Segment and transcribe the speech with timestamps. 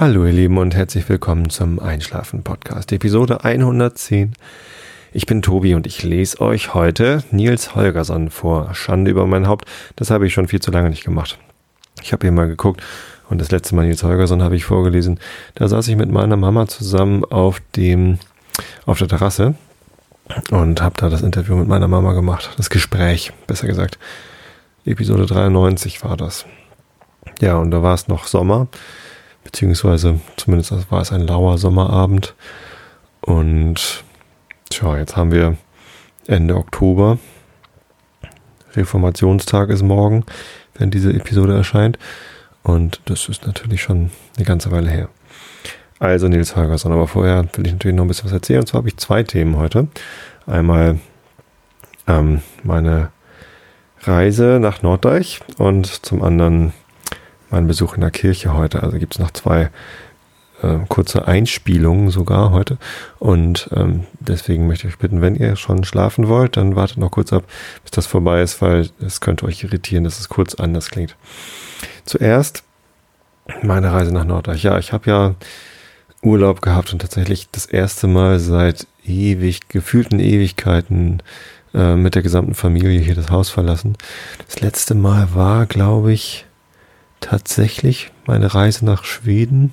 [0.00, 4.32] Hallo ihr Lieben und herzlich willkommen zum Einschlafen Podcast, Episode 110.
[5.12, 8.72] Ich bin Tobi und ich lese euch heute Nils Holgersson vor.
[8.76, 9.64] Schande über mein Haupt,
[9.96, 11.36] das habe ich schon viel zu lange nicht gemacht.
[12.00, 12.80] Ich habe hier mal geguckt
[13.28, 15.18] und das letzte Mal Nils Holgersson habe ich vorgelesen.
[15.56, 18.20] Da saß ich mit meiner Mama zusammen auf dem
[18.86, 19.56] auf der Terrasse
[20.52, 22.50] und habe da das Interview mit meiner Mama gemacht.
[22.56, 23.98] Das Gespräch, besser gesagt.
[24.84, 26.46] Episode 93 war das.
[27.40, 28.68] Ja, und da war es noch Sommer,
[29.44, 32.34] beziehungsweise zumindest war es ein lauer Sommerabend.
[33.20, 34.04] Und
[34.70, 35.56] tja, jetzt haben wir
[36.26, 37.18] Ende Oktober.
[38.74, 40.24] Reformationstag ist morgen,
[40.74, 41.98] wenn diese Episode erscheint.
[42.62, 45.08] Und das ist natürlich schon eine ganze Weile her.
[45.98, 48.60] Also Nils Holgersson, aber vorher will ich natürlich noch ein bisschen was erzählen.
[48.60, 49.88] Und zwar habe ich zwei Themen heute.
[50.46, 50.98] Einmal
[52.06, 53.10] ähm, meine
[54.02, 56.72] Reise nach Norddeich und zum anderen
[57.50, 58.82] mein Besuch in der Kirche heute.
[58.82, 59.70] Also gibt es noch zwei
[60.62, 62.78] äh, kurze Einspielungen sogar heute.
[63.18, 67.10] Und ähm, deswegen möchte ich euch bitten, wenn ihr schon schlafen wollt, dann wartet noch
[67.10, 67.44] kurz ab,
[67.82, 71.16] bis das vorbei ist, weil es könnte euch irritieren, dass es kurz anders klingt.
[72.04, 72.64] Zuerst
[73.62, 74.62] meine Reise nach Norddeich.
[74.62, 75.34] Ja, ich habe ja
[76.22, 81.22] Urlaub gehabt und tatsächlich das erste Mal seit ewig, gefühlten Ewigkeiten
[81.72, 83.96] äh, mit der gesamten Familie hier das Haus verlassen.
[84.46, 86.46] Das letzte Mal war, glaube ich,
[87.20, 89.72] tatsächlich meine Reise nach Schweden.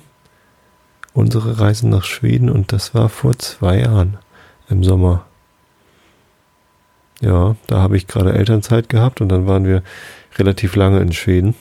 [1.12, 4.18] Unsere Reise nach Schweden und das war vor zwei Jahren
[4.68, 5.24] im Sommer.
[7.20, 9.82] Ja, da habe ich gerade Elternzeit gehabt und dann waren wir
[10.36, 11.54] relativ lange in Schweden.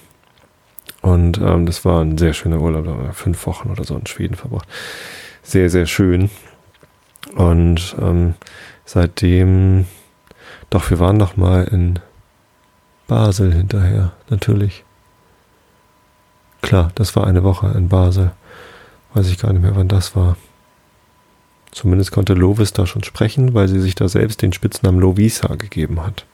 [1.01, 2.85] Und ähm, das war ein sehr schöner Urlaub.
[2.85, 4.67] Da haben wir fünf Wochen oder so in Schweden verbracht.
[5.43, 6.29] Sehr, sehr schön.
[7.35, 8.35] Und ähm,
[8.85, 9.85] seitdem,
[10.69, 11.99] doch, wir waren noch mal in
[13.07, 14.84] Basel hinterher, natürlich.
[16.65, 18.31] Klar, das war eine Woche in Basel.
[19.13, 20.35] Weiß ich gar nicht mehr, wann das war.
[21.71, 26.03] Zumindest konnte Lovis da schon sprechen, weil sie sich da selbst den Spitznamen Lovisa gegeben
[26.03, 26.25] hat.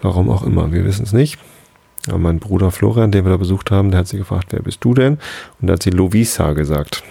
[0.00, 1.38] Warum auch immer, wir wissen es nicht.
[2.08, 4.82] Aber mein Bruder Florian, den wir da besucht haben, der hat sie gefragt, wer bist
[4.82, 5.18] du denn?
[5.60, 7.02] Und da hat sie Lovisa gesagt.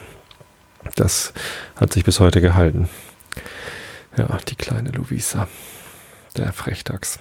[0.95, 1.33] Das
[1.75, 2.89] hat sich bis heute gehalten.
[4.17, 5.47] Ja, die kleine Lovisa.
[6.35, 7.19] Der Frechdachs.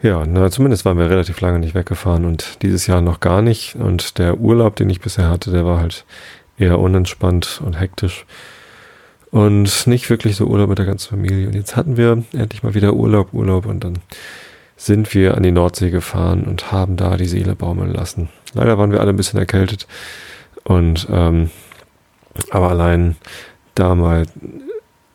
[0.00, 3.74] Ja, na, zumindest waren wir relativ lange nicht weggefahren und dieses Jahr noch gar nicht.
[3.74, 6.04] Und der Urlaub, den ich bisher hatte, der war halt
[6.56, 8.24] eher unentspannt und hektisch.
[9.30, 11.48] Und nicht wirklich so Urlaub mit der ganzen Familie.
[11.48, 13.98] Und jetzt hatten wir endlich mal wieder Urlaub, Urlaub und dann
[14.76, 18.28] sind wir an die Nordsee gefahren und haben da die Seele baumeln lassen.
[18.54, 19.88] Leider waren wir alle ein bisschen erkältet
[20.62, 21.50] und ähm,
[22.50, 23.16] aber allein
[23.74, 24.26] da mal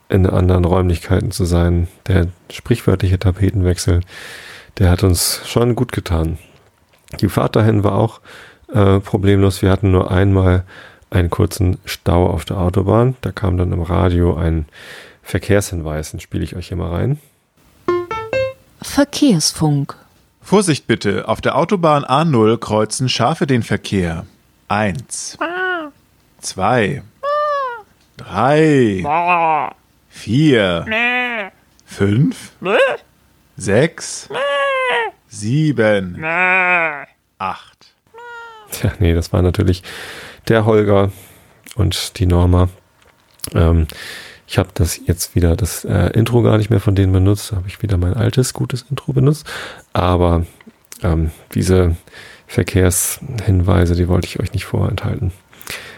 [0.09, 4.01] in anderen Räumlichkeiten zu sein, der sprichwörtliche Tapetenwechsel,
[4.77, 6.37] der hat uns schon gut getan.
[7.21, 8.21] Die Fahrt dahin war auch
[8.73, 9.61] äh, problemlos.
[9.61, 10.63] Wir hatten nur einmal
[11.09, 13.15] einen kurzen Stau auf der Autobahn.
[13.21, 14.65] Da kam dann im Radio ein
[15.21, 17.19] Verkehrshinweis, den spiele ich euch hier mal rein.
[18.81, 19.95] Verkehrsfunk.
[20.41, 24.25] Vorsicht bitte, auf der Autobahn A0 kreuzen Schafe den Verkehr.
[24.67, 25.37] Eins.
[26.41, 27.03] Zwei.
[28.17, 29.69] Drei.
[30.09, 30.85] Vier.
[31.85, 32.51] Fünf.
[33.57, 34.29] Sechs.
[35.27, 36.23] Sieben.
[36.23, 37.93] Acht.
[38.71, 39.83] Tja, nee, das war natürlich
[40.47, 41.11] der Holger
[41.75, 42.69] und die Norma.
[43.53, 43.87] Ähm,
[44.47, 47.57] ich habe das jetzt wieder das äh, Intro gar nicht mehr von denen benutzt, da
[47.57, 49.47] habe ich wieder mein altes gutes Intro benutzt.
[49.93, 50.45] Aber
[51.01, 51.95] ähm, diese
[52.47, 55.31] Verkehrshinweise, die wollte ich euch nicht vorenthalten.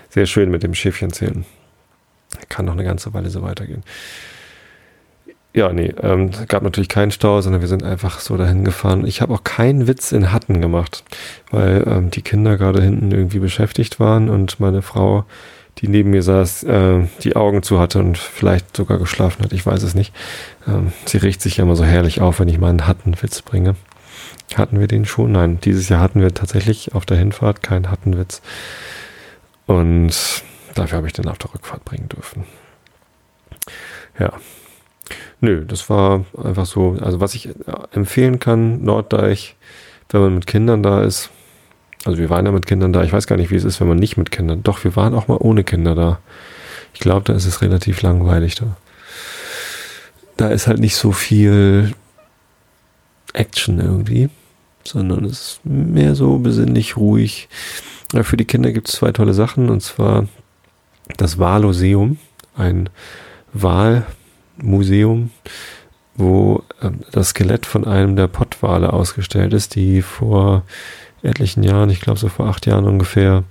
[0.10, 1.46] Sehr schön mit dem Schäfchen zählen.
[2.50, 3.84] Kann noch eine ganze Weile so weitergehen.
[5.56, 9.08] Ja, nee, ähm, gab natürlich keinen Stau, sondern wir sind einfach so dahin gefahren.
[9.08, 11.04] Ich habe auch keinen Witz in Hatten gemacht,
[11.50, 15.26] weil ähm, die Kinder gerade hinten irgendwie beschäftigt waren und meine Frau
[15.80, 19.52] die neben mir saß, äh, die Augen zu hatte und vielleicht sogar geschlafen hat.
[19.52, 20.14] Ich weiß es nicht.
[20.68, 23.76] Ähm, sie riecht sich ja immer so herrlich auf, wenn ich mal einen Hattenwitz bringe.
[24.56, 25.34] Hatten wir den schon?
[25.34, 28.42] Nein, dieses Jahr hatten wir tatsächlich auf der Hinfahrt keinen Hattenwitz.
[29.66, 30.14] Und
[30.76, 32.46] dafür habe ich den auf der Rückfahrt bringen dürfen.
[34.18, 34.32] Ja.
[35.42, 36.98] Nö, das war einfach so.
[37.02, 37.50] Also was ich
[37.92, 39.56] empfehlen kann, Norddeich,
[40.10, 41.30] wenn man mit Kindern da ist,
[42.06, 43.04] also wir waren ja mit Kindern da.
[43.04, 44.62] Ich weiß gar nicht, wie es ist, wenn man nicht mit Kindern.
[44.62, 46.20] Doch, wir waren auch mal ohne Kinder da.
[46.94, 48.78] Ich glaube, da ist es relativ langweilig da.
[50.38, 51.94] Da ist halt nicht so viel
[53.34, 54.30] Action irgendwie,
[54.84, 57.50] sondern es ist mehr so besinnlich, ruhig.
[58.14, 60.28] Ja, für die Kinder gibt es zwei tolle Sachen und zwar
[61.18, 62.18] das Wahloseum,
[62.56, 62.90] ein
[64.58, 65.32] Wahlmuseum,
[66.16, 70.64] wo äh, das Skelett von einem der Pottwale ausgestellt ist, die vor
[71.22, 73.44] etlichen Jahren, ich glaube so vor acht Jahren ungefähr,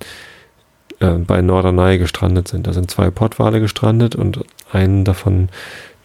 [1.01, 2.67] äh, bei Norderney gestrandet sind.
[2.67, 5.49] Da sind zwei Pottwale gestrandet und einen davon,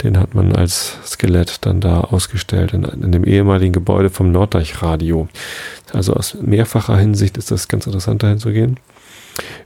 [0.04, 5.28] den hat man als Skelett dann da ausgestellt in, in dem ehemaligen Gebäude vom Norddeichradio.
[5.94, 8.78] Also aus mehrfacher Hinsicht ist das ganz interessant dahin zu gehen.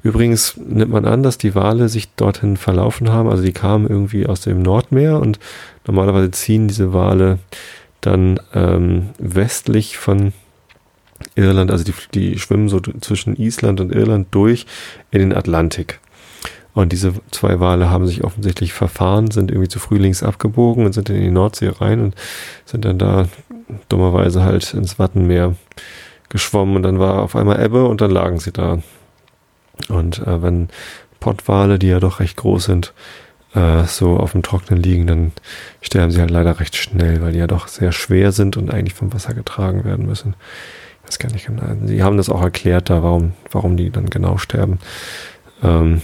[0.01, 3.29] Übrigens nimmt man an, dass die Wale sich dorthin verlaufen haben.
[3.29, 5.39] Also die kamen irgendwie aus dem Nordmeer und
[5.85, 7.39] normalerweise ziehen diese Wale
[8.01, 10.33] dann ähm, westlich von
[11.35, 14.65] Irland, also die, die schwimmen so zwischen Island und Irland durch
[15.11, 15.99] in den Atlantik.
[16.73, 20.93] Und diese zwei Wale haben sich offensichtlich verfahren, sind irgendwie zu früh links abgebogen und
[20.93, 22.15] sind in die Nordsee rein und
[22.65, 23.27] sind dann da
[23.89, 25.55] dummerweise halt ins Wattenmeer
[26.29, 28.79] geschwommen und dann war auf einmal Ebbe und dann lagen sie da.
[29.89, 30.69] Und äh, wenn
[31.19, 32.93] Pottwale, die ja doch recht groß sind,
[33.53, 35.31] äh, so auf dem Trocknen liegen, dann
[35.81, 38.93] sterben sie halt leider recht schnell, weil die ja doch sehr schwer sind und eigentlich
[38.93, 40.35] vom Wasser getragen werden müssen.
[41.01, 41.63] Ich weiß gar nicht genau.
[41.85, 44.79] Sie haben das auch erklärt da, warum, warum die dann genau sterben.
[45.61, 46.01] Ähm,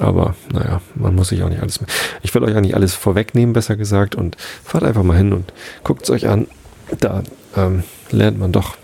[0.00, 1.80] aber naja, man muss sich auch nicht alles.
[2.22, 5.52] Ich will euch nicht alles vorwegnehmen, besser gesagt, und fahrt einfach mal hin und
[5.84, 6.46] guckt es euch an.
[7.00, 7.22] Da
[7.56, 8.76] ähm, lernt man doch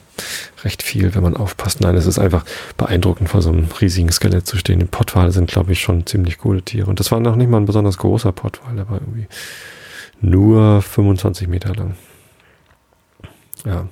[0.64, 1.80] recht viel, wenn man aufpasst.
[1.80, 2.44] Nein, es ist einfach
[2.76, 4.80] beeindruckend, vor so einem riesigen Skelett zu stehen.
[4.80, 6.88] Die Pottwale sind, glaube ich, schon ziemlich coole Tiere.
[6.88, 9.26] Und das war noch nicht mal ein besonders großer Pottwal, war irgendwie
[10.20, 11.96] nur 25 Meter lang.
[13.64, 13.88] Ja.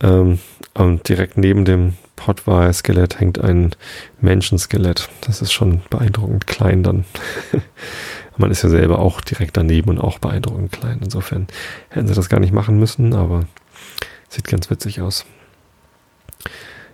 [0.00, 0.38] Ähm,
[0.74, 3.74] und direkt neben dem Pottwal-Skelett hängt ein
[4.20, 5.08] Menschenskelett.
[5.22, 7.04] Das ist schon beeindruckend klein dann.
[8.36, 11.00] Man ist ja selber auch direkt daneben und auch beeindruckend klein.
[11.02, 11.46] Insofern
[11.90, 13.44] hätten sie das gar nicht machen müssen, aber
[14.32, 15.26] Sieht ganz witzig aus.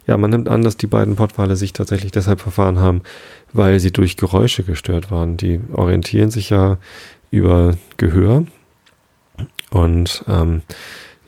[0.08, 3.02] Ja, man nimmt an, dass die beiden Pottwale sich tatsächlich deshalb verfahren haben,
[3.52, 5.36] weil sie durch Geräusche gestört waren.
[5.36, 6.78] Die orientieren sich ja
[7.30, 8.44] über Gehör.
[9.70, 10.62] Und ähm,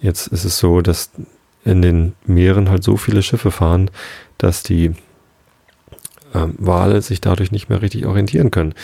[0.01, 1.12] jetzt ist es so, dass
[1.65, 3.89] in den Meeren halt so viele Schiffe fahren,
[4.37, 4.95] dass die
[6.35, 8.75] ähm, Wale sich dadurch nicht mehr richtig orientieren können.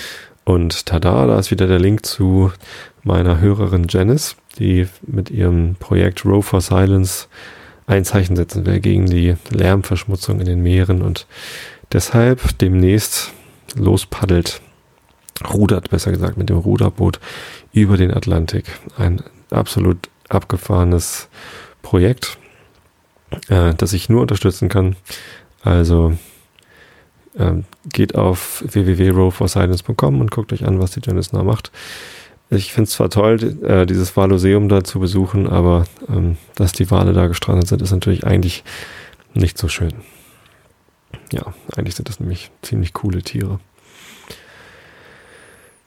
[0.44, 2.52] Und tada, da ist wieder der Link zu
[3.02, 7.29] meiner Hörerin Janice, die mit ihrem Projekt Row for Silence
[7.87, 11.26] ein Zeichen setzen will gegen die Lärmverschmutzung in den Meeren und
[11.93, 13.32] deshalb demnächst
[13.76, 14.61] lospaddelt,
[15.53, 17.20] rudert besser gesagt mit dem Ruderboot
[17.73, 18.64] über den Atlantik.
[18.97, 21.29] Ein absolut abgefahrenes
[21.82, 22.38] Projekt,
[23.49, 24.97] äh, das ich nur unterstützen kann.
[25.62, 26.17] Also
[27.38, 31.70] ähm, geht auf www.rowforsilence.com und guckt euch an, was die Janice macht.
[32.48, 36.90] Ich finde es zwar toll, äh, dieses Waloseum da zu besuchen, aber ähm, dass die
[36.90, 38.62] Wale da gestrandet sind, ist natürlich eigentlich
[39.34, 39.93] nicht so schön.
[41.32, 43.58] Ja, eigentlich sind das nämlich ziemlich coole Tiere.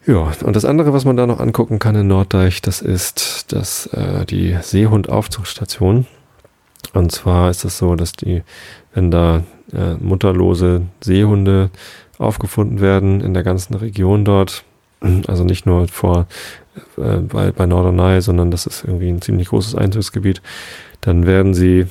[0.05, 3.87] Ja, und das andere, was man da noch angucken kann in Norddeich, das ist das,
[3.87, 6.07] äh, die Seehundaufzuchtstation.
[6.93, 8.43] Und zwar ist es so, dass die,
[8.93, 11.69] wenn da äh, mutterlose Seehunde
[12.17, 14.63] aufgefunden werden in der ganzen Region dort.
[15.27, 16.27] Also nicht nur vor
[16.97, 20.41] äh, bei, bei Norderney, sondern das ist irgendwie ein ziemlich großes Einzugsgebiet.
[21.01, 21.87] Dann werden sie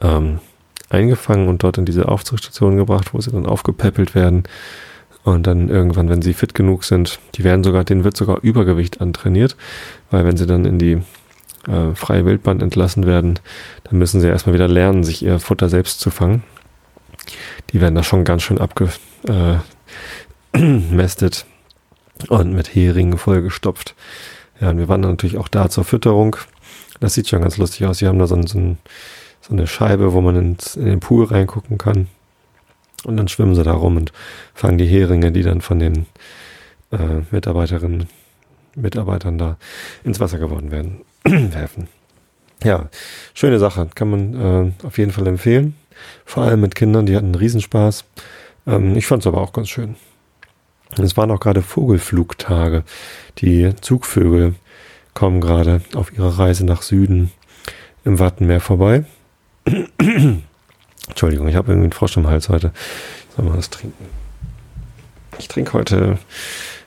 [0.00, 0.40] ähm,
[0.90, 4.44] eingefangen und dort in diese Aufzuchtstation gebracht, wo sie dann aufgepäppelt werden.
[5.22, 9.00] Und dann irgendwann, wenn sie fit genug sind, die werden sogar, denen wird sogar Übergewicht
[9.00, 9.56] antrainiert,
[10.10, 11.00] weil wenn sie dann in die
[11.66, 13.38] äh, freie Wildbahn entlassen werden,
[13.84, 16.42] dann müssen sie erstmal wieder lernen, sich ihr Futter selbst zu fangen
[17.72, 18.96] die werden da schon ganz schön abgemästet
[20.52, 21.50] äh,
[22.28, 23.94] und mit Heringen vollgestopft.
[24.60, 26.36] Ja, und wir waren natürlich auch da zur Fütterung.
[27.00, 27.98] Das sieht schon ganz lustig aus.
[27.98, 28.76] Sie haben da so, so,
[29.40, 32.08] so eine Scheibe, wo man ins, in den Pool reingucken kann.
[33.04, 34.12] Und dann schwimmen sie da rum und
[34.54, 36.06] fangen die Heringe, die dann von den
[36.90, 38.08] äh, Mitarbeiterinnen,
[38.76, 39.56] Mitarbeitern da
[40.04, 41.88] ins Wasser geworden werden, werfen.
[42.62, 42.88] Ja,
[43.34, 43.88] schöne Sache.
[43.94, 45.74] Kann man äh, auf jeden Fall empfehlen.
[46.24, 48.04] Vor allem mit Kindern, die hatten einen Riesenspaß.
[48.66, 49.96] Ähm, ich fand es aber auch ganz schön.
[50.98, 52.84] Es waren auch gerade Vogelflugtage.
[53.38, 54.54] Die Zugvögel
[55.12, 57.32] kommen gerade auf ihrer Reise nach Süden
[58.04, 59.04] im Wattenmeer vorbei.
[61.08, 62.72] Entschuldigung, ich habe irgendwie einen Frosch im Hals heute.
[63.36, 64.06] Soll mal was trinken?
[65.38, 66.18] Ich trinke heute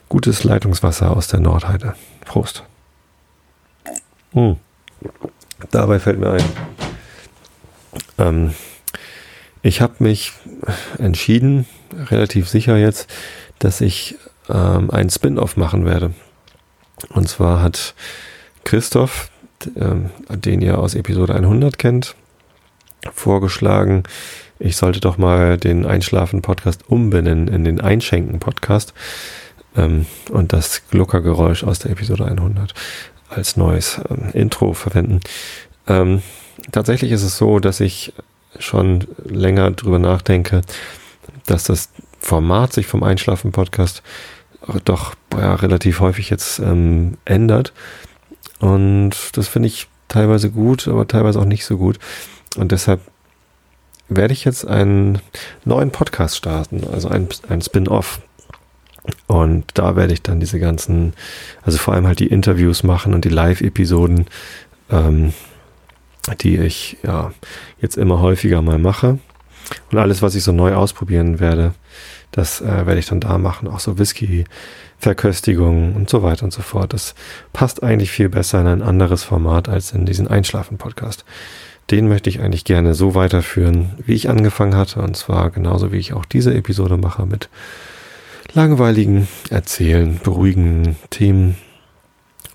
[0.09, 1.95] gutes Leitungswasser aus der Nordheide.
[2.25, 2.63] Prost.
[4.33, 4.57] Hm.
[5.71, 6.43] Dabei fällt mir ein,
[8.17, 8.53] ähm,
[9.63, 10.33] ich habe mich
[10.97, 11.65] entschieden,
[12.09, 13.09] relativ sicher jetzt,
[13.59, 14.15] dass ich
[14.49, 16.13] ähm, einen Spin-off machen werde.
[17.09, 17.93] Und zwar hat
[18.63, 19.29] Christoph,
[19.75, 22.15] ähm, den ihr aus Episode 100 kennt,
[23.13, 24.03] vorgeschlagen,
[24.59, 28.93] ich sollte doch mal den Einschlafen-Podcast umbenennen in den Einschenken-Podcast
[29.75, 32.73] ähm, und das Gluckergeräusch aus der Episode 100
[33.29, 35.19] als neues ähm, Intro verwenden.
[35.87, 36.21] Ähm,
[36.71, 38.13] tatsächlich ist es so, dass ich
[38.57, 40.61] schon länger drüber nachdenke,
[41.45, 44.03] dass das Format sich vom Einschlafen-Podcast
[44.83, 47.73] doch ja, relativ häufig jetzt ähm, ändert.
[48.59, 51.99] Und das finde ich teilweise gut, aber teilweise auch nicht so gut.
[52.55, 53.01] Und deshalb
[54.09, 55.19] werde ich jetzt einen
[55.65, 58.21] neuen Podcast starten, also ein, ein Spin-off.
[59.27, 61.13] Und da werde ich dann diese ganzen,
[61.61, 64.25] also vor allem halt die Interviews machen und die Live-Episoden,
[64.89, 65.33] ähm,
[66.41, 67.31] die ich ja
[67.79, 69.19] jetzt immer häufiger mal mache.
[69.91, 71.73] Und alles, was ich so neu ausprobieren werde,
[72.31, 73.67] das äh, werde ich dann da machen.
[73.67, 76.93] Auch so Whisky-Verköstigung und so weiter und so fort.
[76.93, 77.15] Das
[77.53, 81.25] passt eigentlich viel besser in ein anderes Format als in diesen Einschlafen-Podcast.
[81.89, 85.01] Den möchte ich eigentlich gerne so weiterführen, wie ich angefangen hatte.
[85.01, 87.49] Und zwar genauso, wie ich auch diese Episode mache mit
[88.53, 91.57] langweiligen Erzählen, beruhigenden Themen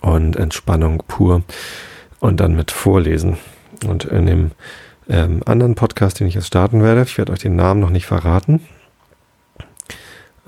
[0.00, 1.42] und Entspannung pur
[2.20, 3.38] und dann mit Vorlesen.
[3.86, 4.50] Und in dem
[5.12, 8.06] ähm, anderen Podcast, den ich jetzt starten werde, ich werde euch den Namen noch nicht
[8.06, 8.60] verraten.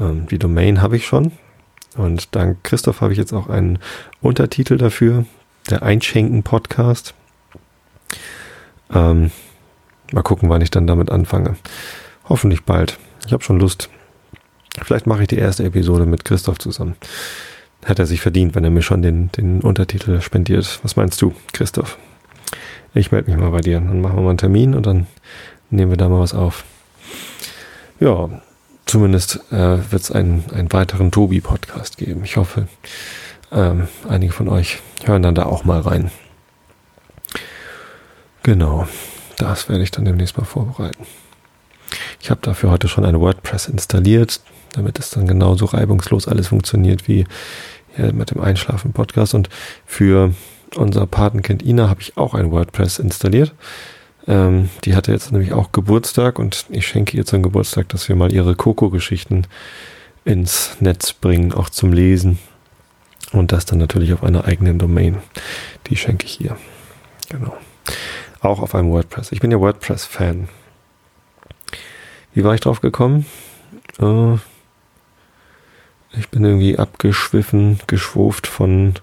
[0.00, 1.32] Ähm, die Domain habe ich schon.
[1.96, 3.78] Und dank Christoph habe ich jetzt auch einen
[4.22, 5.26] Untertitel dafür,
[5.70, 7.14] der Einschenken Podcast.
[8.92, 9.30] Ähm,
[10.12, 11.56] mal gucken, wann ich dann damit anfange.
[12.28, 12.98] Hoffentlich bald.
[13.26, 13.90] Ich habe schon Lust.
[14.82, 16.96] Vielleicht mache ich die erste Episode mit Christoph zusammen.
[17.84, 20.80] Hätte er sich verdient, wenn er mir schon den, den Untertitel spendiert.
[20.82, 21.98] Was meinst du, Christoph?
[22.94, 23.80] Ich melde mich mal bei dir.
[23.80, 25.06] Dann machen wir mal einen Termin und dann
[25.70, 26.64] nehmen wir da mal was auf.
[27.98, 28.28] Ja,
[28.86, 32.22] zumindest äh, wird es einen, einen weiteren Tobi-Podcast geben.
[32.24, 32.68] Ich hoffe,
[33.50, 36.12] ähm, einige von euch hören dann da auch mal rein.
[38.44, 38.86] Genau,
[39.38, 41.04] das werde ich dann demnächst mal vorbereiten.
[42.20, 44.40] Ich habe dafür heute schon eine WordPress installiert,
[44.72, 47.26] damit es dann genauso reibungslos alles funktioniert wie
[47.96, 49.34] ja, mit dem Einschlafen-Podcast.
[49.34, 49.48] Und
[49.86, 50.34] für
[50.76, 53.52] unser Patenkind Ina habe ich auch ein WordPress installiert.
[54.26, 58.16] Ähm, die hatte jetzt nämlich auch Geburtstag und ich schenke ihr zum Geburtstag, dass wir
[58.16, 59.46] mal ihre Coco-Geschichten
[60.24, 62.38] ins Netz bringen, auch zum Lesen.
[63.32, 65.18] Und das dann natürlich auf einer eigenen Domain.
[65.88, 66.56] Die schenke ich ihr.
[67.28, 67.56] Genau.
[68.40, 69.32] Auch auf einem WordPress.
[69.32, 70.48] Ich bin ja WordPress-Fan.
[72.32, 73.26] Wie war ich drauf gekommen?
[74.00, 74.34] Äh,
[76.16, 78.94] ich bin irgendwie abgeschwiffen, geschwuft von,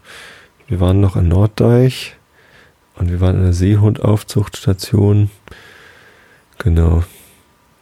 [0.72, 2.16] wir waren noch in Norddeich
[2.96, 5.30] und wir waren in der Seehundaufzuchtstation.
[6.60, 7.04] Genau.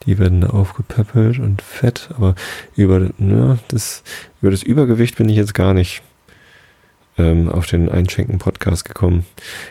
[0.07, 2.33] Die werden da aufgepäppelt und fett, aber
[2.75, 4.01] über, ne, das,
[4.41, 6.01] über das Übergewicht bin ich jetzt gar nicht
[7.19, 9.23] ähm, auf den Einschenken-Podcast gekommen.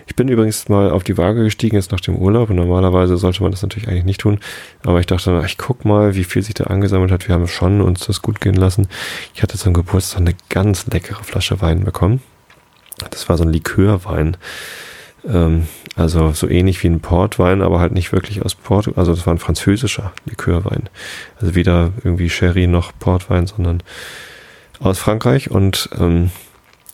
[0.07, 2.51] Ich bin übrigens mal auf die Waage gestiegen, jetzt nach dem Urlaub.
[2.51, 4.39] Und normalerweise sollte man das natürlich eigentlich nicht tun.
[4.85, 7.27] Aber ich dachte, ich guck mal, wie viel sich da angesammelt hat.
[7.27, 8.87] Wir haben schon uns das gut gehen lassen.
[9.35, 12.21] Ich hatte zum Geburtstag eine ganz leckere Flasche Wein bekommen.
[13.11, 14.37] Das war so ein Likörwein.
[15.27, 18.97] Ähm, also so ähnlich wie ein Portwein, aber halt nicht wirklich aus Port.
[18.97, 20.89] Also das war ein französischer Likörwein.
[21.41, 23.83] Also weder irgendwie Sherry noch Portwein, sondern
[24.81, 25.51] aus Frankreich.
[25.51, 26.31] Und ähm,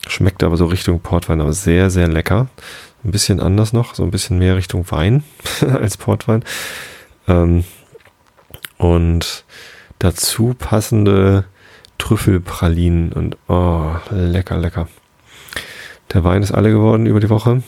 [0.06, 2.49] Schmeckt aber so Richtung Portwein, aber sehr, sehr lecker.
[3.04, 5.25] Ein bisschen anders noch, so ein bisschen mehr Richtung Wein
[5.61, 6.44] als Portwein.
[7.26, 7.64] Ähm,
[8.76, 9.44] und
[9.99, 11.44] dazu passende
[11.99, 14.88] Trüffelpralinen und oh, lecker, lecker.
[16.14, 17.62] Der Wein ist alle geworden über die Woche.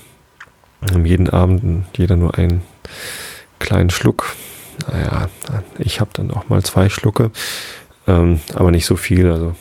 [0.93, 2.63] Haben jeden Abend jeder nur einen
[3.59, 4.35] kleinen Schluck.
[4.89, 5.29] Naja,
[5.79, 7.33] ich habe dann auch mal zwei Schlucke,
[8.07, 9.31] ähm, aber nicht so viel.
[9.33, 9.57] Also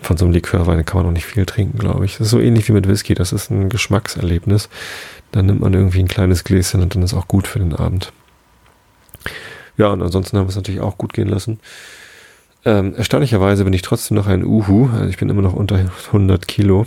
[0.00, 2.12] von so einem Likörwein kann man noch nicht viel trinken, glaube ich.
[2.12, 3.14] Das ist so ähnlich wie mit Whisky.
[3.14, 4.68] Das ist ein Geschmackserlebnis.
[5.30, 8.12] Dann nimmt man irgendwie ein kleines Gläschen und dann ist auch gut für den Abend.
[9.76, 11.60] Ja, und ansonsten haben wir es natürlich auch gut gehen lassen.
[12.64, 14.88] Ähm, erstaunlicherweise bin ich trotzdem noch ein Uhu.
[14.92, 16.86] Also ich bin immer noch unter 100 Kilo.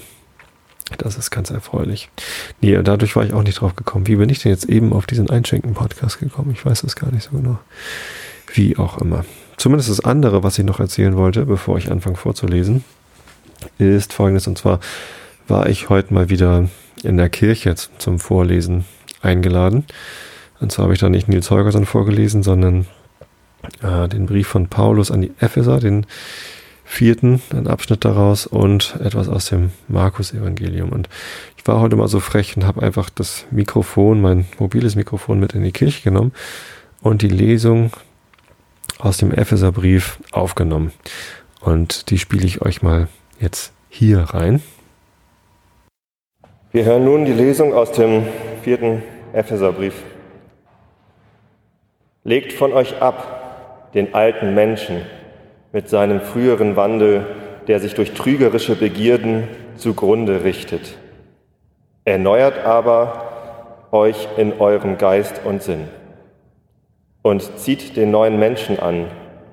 [0.98, 2.10] Das ist ganz erfreulich.
[2.62, 4.08] Nee, dadurch war ich auch nicht drauf gekommen.
[4.08, 6.52] Wie bin ich denn jetzt eben auf diesen Einschenken-Podcast gekommen?
[6.52, 7.60] Ich weiß es gar nicht so genau.
[8.54, 9.26] Wie auch immer.
[9.58, 12.84] Zumindest das andere, was ich noch erzählen wollte, bevor ich anfange vorzulesen
[13.78, 14.48] ist folgendes.
[14.48, 14.80] Und zwar
[15.48, 16.70] war ich heute mal wieder
[17.04, 18.86] in der Kirche zum Vorlesen
[19.22, 19.86] eingeladen.
[20.60, 22.86] Und zwar habe ich da nicht Nils Holgersson vorgelesen, sondern
[23.82, 26.06] äh, den Brief von Paulus an die Epheser, den
[26.92, 30.90] vierten, ein Abschnitt daraus und etwas aus dem Markus-Evangelium.
[30.92, 31.08] Und
[31.58, 35.54] ich war heute mal so frech und habe einfach das Mikrofon, mein mobiles Mikrofon mit
[35.54, 36.34] in die Kirche genommen
[37.02, 37.92] und die Lesung
[39.00, 40.92] aus dem Epheserbrief aufgenommen.
[41.62, 43.08] Und die spiele ich euch mal
[43.40, 44.62] jetzt hier rein.
[46.74, 48.24] Wir hören nun die Lesung aus dem
[48.64, 49.96] vierten Epheserbrief.
[52.26, 55.02] Legt von euch ab den alten Menschen
[55.72, 57.26] mit seinem früheren Wandel,
[57.68, 60.98] der sich durch trügerische Begierden zugrunde richtet.
[62.06, 65.88] Erneuert aber euch in eurem Geist und Sinn
[67.22, 69.06] und zieht den neuen Menschen an,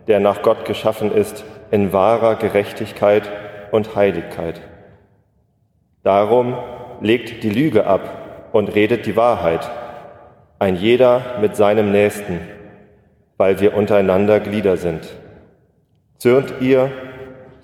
[0.07, 3.29] der nach Gott geschaffen ist, in wahrer Gerechtigkeit
[3.71, 4.61] und Heiligkeit.
[6.03, 6.57] Darum
[7.01, 9.71] legt die Lüge ab und redet die Wahrheit,
[10.59, 12.41] ein jeder mit seinem Nächsten,
[13.37, 15.18] weil wir untereinander Glieder sind.
[16.19, 16.91] Zürnt ihr,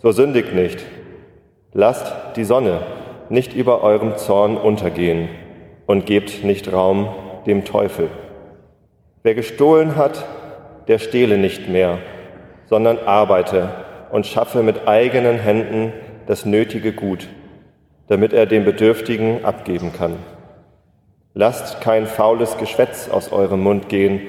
[0.00, 0.78] so sündigt nicht.
[1.72, 2.82] Lasst die Sonne
[3.28, 5.28] nicht über eurem Zorn untergehen
[5.86, 7.08] und gebt nicht Raum
[7.46, 8.08] dem Teufel.
[9.24, 10.24] Wer gestohlen hat,
[10.86, 11.98] der stehle nicht mehr,
[12.66, 13.70] sondern arbeite
[14.12, 15.92] und schaffe mit eigenen Händen
[16.26, 17.26] das nötige Gut,
[18.06, 20.14] damit er dem Bedürftigen abgeben kann.
[21.32, 24.20] Lasst kein faules Geschwätz aus eurem Mund gehen,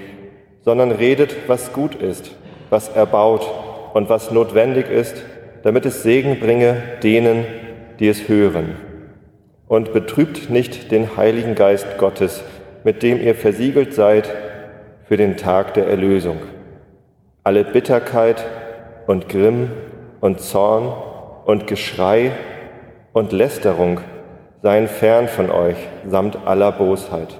[0.62, 2.32] sondern redet, was gut ist,
[2.72, 3.48] was erbaut
[3.96, 5.24] und was notwendig ist,
[5.64, 7.46] damit es Segen bringe denen,
[7.98, 8.75] die es hören.
[9.70, 12.44] Und betrübt nicht den Heiligen Geist Gottes,
[12.84, 14.30] mit dem ihr versiegelt seid
[15.06, 16.40] für den Tag der Erlösung.
[17.46, 18.44] Alle Bitterkeit
[19.08, 19.72] und Grimm
[20.20, 20.92] und Zorn
[21.46, 22.32] und Geschrei
[23.14, 24.02] und Lästerung
[24.62, 27.40] seien fern von euch samt aller Bosheit.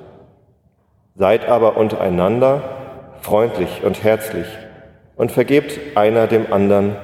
[1.16, 2.64] Seid aber untereinander
[3.20, 4.48] freundlich und herzlich
[5.16, 6.96] und vergebt einer dem anderen,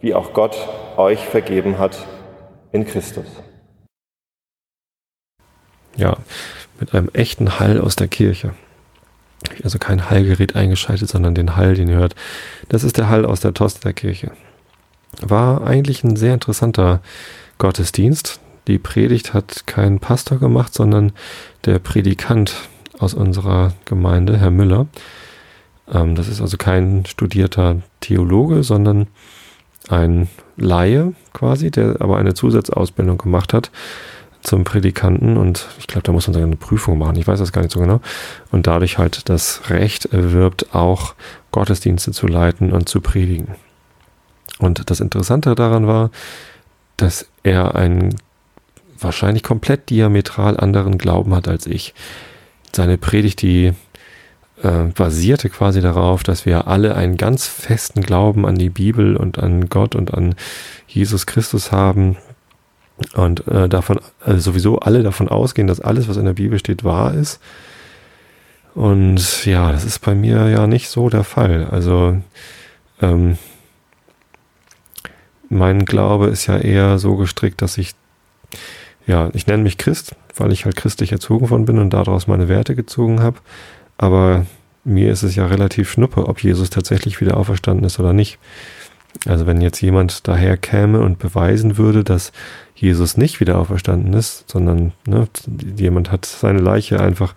[0.00, 0.56] wie auch Gott
[0.96, 2.06] euch vergeben hat
[2.72, 3.26] in Christus.
[5.96, 6.16] Ja,
[6.80, 8.54] mit einem echten Hall aus der Kirche.
[9.62, 12.14] Also kein Hallgerät eingeschaltet, sondern den Hall, den ihr hört.
[12.68, 14.32] Das ist der Hall aus der Toster Kirche.
[15.20, 17.00] War eigentlich ein sehr interessanter
[17.58, 18.40] Gottesdienst.
[18.66, 21.12] Die Predigt hat kein Pastor gemacht, sondern
[21.64, 22.54] der Predikant
[22.98, 24.86] aus unserer Gemeinde, Herr Müller.
[25.92, 29.06] Ähm, das ist also kein studierter Theologe, sondern
[29.88, 33.70] ein Laie quasi, der aber eine Zusatzausbildung gemacht hat
[34.42, 37.62] zum Predikanten und ich glaube, da muss man eine Prüfung machen, ich weiß das gar
[37.62, 38.00] nicht so genau.
[38.50, 41.14] Und dadurch halt das Recht erwirbt, auch
[41.52, 43.54] Gottesdienste zu leiten und zu predigen.
[44.58, 46.10] Und das Interessante daran war,
[46.96, 48.16] dass er einen
[48.98, 51.94] wahrscheinlich komplett diametral anderen Glauben hat als ich.
[52.74, 53.72] Seine Predigt, die
[54.62, 59.38] äh, basierte quasi darauf, dass wir alle einen ganz festen Glauben an die Bibel und
[59.38, 60.34] an Gott und an
[60.86, 62.16] Jesus Christus haben
[63.14, 66.84] und äh, davon also sowieso alle davon ausgehen, dass alles, was in der Bibel steht,
[66.84, 67.40] wahr ist.
[68.74, 71.68] Und ja, das ist bei mir ja nicht so der Fall.
[71.70, 72.18] Also
[73.00, 73.36] ähm,
[75.48, 77.94] mein Glaube ist ja eher so gestrickt, dass ich,
[79.06, 82.48] ja, ich nenne mich Christ, weil ich halt christlich erzogen worden bin und daraus meine
[82.48, 83.38] Werte gezogen habe.
[84.02, 84.46] Aber
[84.82, 88.40] mir ist es ja relativ schnuppe, ob Jesus tatsächlich wieder auferstanden ist oder nicht.
[89.26, 92.32] Also wenn jetzt jemand daher käme und beweisen würde, dass
[92.74, 95.28] Jesus nicht wieder auferstanden ist, sondern ne,
[95.76, 97.36] jemand hat seine Leiche einfach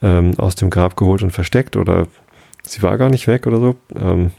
[0.00, 2.06] ähm, aus dem Grab geholt und versteckt oder
[2.62, 4.30] sie war gar nicht weg oder so, ähm,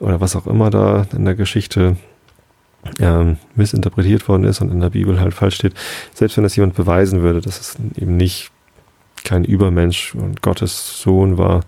[0.00, 1.96] oder was auch immer da in der Geschichte
[3.00, 5.72] ähm, missinterpretiert worden ist und in der Bibel halt falsch steht,
[6.12, 8.50] selbst wenn das jemand beweisen würde, dass es eben nicht
[9.24, 11.60] kein Übermensch und Gottes Sohn war,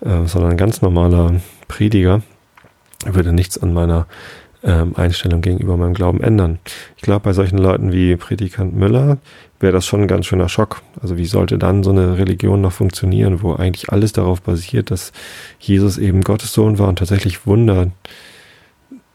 [0.00, 2.22] äh, sondern ein ganz normaler Prediger,
[3.04, 4.06] würde nichts an meiner
[4.64, 6.58] ähm, Einstellung gegenüber meinem Glauben ändern.
[6.96, 9.18] Ich glaube, bei solchen Leuten wie Predikant Müller
[9.60, 10.82] wäre das schon ein ganz schöner Schock.
[11.00, 15.12] Also wie sollte dann so eine Religion noch funktionieren, wo eigentlich alles darauf basiert, dass
[15.60, 17.90] Jesus eben Gottes Sohn war und tatsächlich Wunder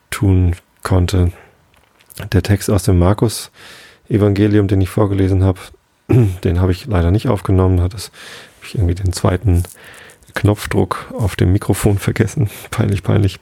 [0.09, 1.31] tun konnte.
[2.31, 3.51] Der Text aus dem Markus
[4.07, 5.59] Evangelium, den ich vorgelesen habe,
[6.08, 8.12] den habe ich leider nicht aufgenommen, hat es
[8.63, 9.63] ich irgendwie den zweiten
[10.36, 12.50] Knopfdruck auf dem Mikrofon vergessen.
[12.72, 13.39] Peinlich, peinlich.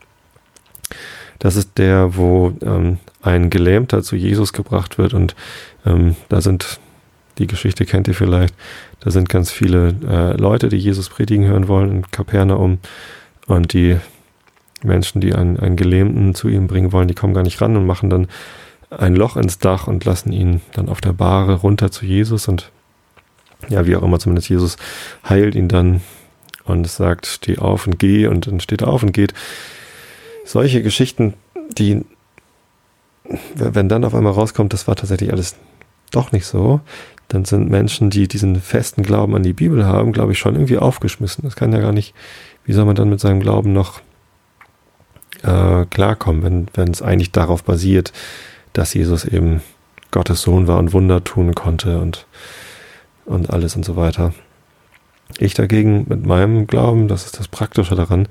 [1.39, 5.35] Das ist der, wo ähm, ein Gelähmter zu Jesus gebracht wird und
[5.85, 6.79] ähm, da sind,
[7.39, 8.53] die Geschichte kennt ihr vielleicht,
[8.99, 12.77] da sind ganz viele äh, Leute, die Jesus predigen hören wollen in Kapernaum
[13.47, 13.97] und die
[14.83, 17.87] Menschen, die einen, einen Gelähmten zu ihm bringen wollen, die kommen gar nicht ran und
[17.87, 18.27] machen dann
[18.91, 22.71] ein Loch ins Dach und lassen ihn dann auf der Bahre runter zu Jesus und
[23.69, 24.77] ja, wie auch immer, zumindest Jesus
[25.27, 26.01] heilt ihn dann
[26.65, 29.33] und sagt, steh auf und geh und dann steht er auf und geht.
[30.45, 31.35] Solche Geschichten,
[31.77, 32.03] die,
[33.55, 35.55] wenn dann auf einmal rauskommt, das war tatsächlich alles
[36.11, 36.81] doch nicht so,
[37.27, 40.77] dann sind Menschen, die diesen festen Glauben an die Bibel haben, glaube ich, schon irgendwie
[40.77, 41.43] aufgeschmissen.
[41.43, 42.13] Das kann ja gar nicht,
[42.65, 44.01] wie soll man dann mit seinem Glauben noch
[45.43, 48.11] äh, klarkommen, wenn, wenn es eigentlich darauf basiert,
[48.73, 49.61] dass Jesus eben
[50.11, 52.25] Gottes Sohn war und Wunder tun konnte und,
[53.25, 54.33] und alles und so weiter.
[55.37, 58.27] Ich dagegen mit meinem Glauben, das ist das Praktische daran,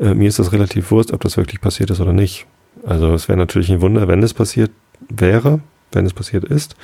[0.00, 2.46] äh, mir ist das relativ wurscht, ob das wirklich passiert ist oder nicht.
[2.84, 4.70] Also es wäre natürlich ein Wunder, wenn es passiert
[5.08, 5.60] wäre,
[5.92, 6.76] wenn es passiert ist.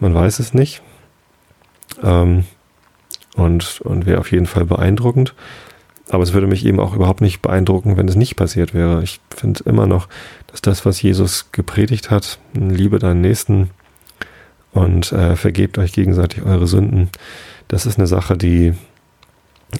[0.00, 0.82] Man weiß es nicht.
[2.02, 2.44] Ähm,
[3.34, 5.34] und und wäre auf jeden Fall beeindruckend.
[6.10, 9.02] Aber es würde mich eben auch überhaupt nicht beeindrucken, wenn es nicht passiert wäre.
[9.02, 10.08] Ich finde immer noch,
[10.52, 13.70] dass das, was Jesus gepredigt hat, liebe deinen Nächsten
[14.72, 17.10] und äh, vergebt euch gegenseitig eure Sünden,
[17.68, 18.74] das ist eine Sache, die,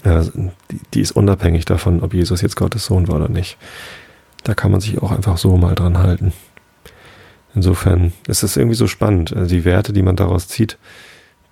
[0.02, 0.24] äh,
[0.70, 3.58] die, die ist unabhängig davon, ob Jesus jetzt Gottes Sohn war oder nicht.
[4.44, 6.32] Da kann man sich auch einfach so mal dran halten.
[7.54, 9.36] Insofern ist es irgendwie so spannend.
[9.36, 10.78] Also die Werte, die man daraus zieht,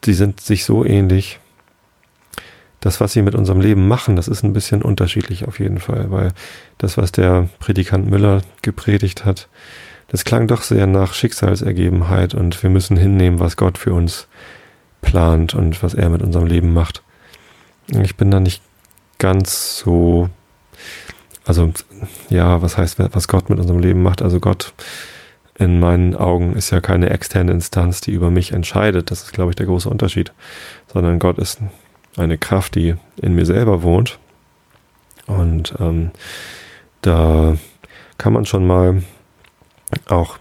[0.04, 1.38] die sind sich so ähnlich.
[2.80, 6.10] Das, was sie mit unserem Leben machen, das ist ein bisschen unterschiedlich auf jeden Fall,
[6.10, 6.32] weil
[6.78, 9.48] das, was der Predikant Müller gepredigt hat,
[10.08, 14.26] das klang doch sehr nach Schicksalsergebenheit und wir müssen hinnehmen, was Gott für uns
[15.02, 17.02] plant und was er mit unserem Leben macht.
[18.02, 18.62] Ich bin da nicht
[19.18, 20.28] ganz so,
[21.44, 21.72] also
[22.28, 24.22] ja, was heißt, was Gott mit unserem Leben macht?
[24.22, 24.72] Also Gott
[25.60, 29.10] in meinen Augen ist ja keine externe Instanz, die über mich entscheidet.
[29.10, 30.32] Das ist, glaube ich, der große Unterschied.
[30.92, 31.60] Sondern Gott ist
[32.20, 34.18] eine Kraft, die in mir selber wohnt.
[35.26, 36.10] Und ähm,
[37.02, 37.56] da
[38.18, 39.02] kann man schon mal
[40.08, 40.38] auch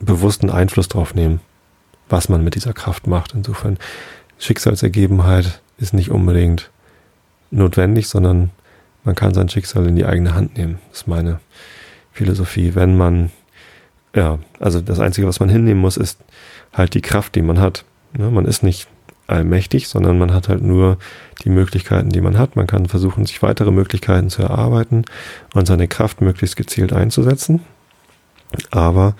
[0.00, 1.40] bewussten Einfluss drauf nehmen,
[2.08, 3.34] was man mit dieser Kraft macht.
[3.34, 3.78] Insofern
[4.38, 6.70] Schicksalsergebenheit ist nicht unbedingt
[7.50, 8.50] notwendig, sondern
[9.04, 10.78] man kann sein Schicksal in die eigene Hand nehmen.
[10.90, 11.40] Das ist meine
[12.12, 12.74] Philosophie.
[12.74, 13.30] Wenn man
[14.14, 16.18] ja, also das Einzige, was man hinnehmen muss, ist
[16.72, 17.84] halt die Kraft, die man hat.
[18.18, 18.88] Ja, man ist nicht
[19.26, 20.98] allmächtig, sondern man hat halt nur
[21.44, 22.56] die Möglichkeiten, die man hat.
[22.56, 25.04] Man kann versuchen, sich weitere Möglichkeiten zu erarbeiten
[25.54, 27.60] und seine Kraft möglichst gezielt einzusetzen.
[28.70, 29.14] Aber